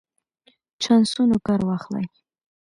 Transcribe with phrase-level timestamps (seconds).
[0.83, 2.05] چانسونو کار واخلئ.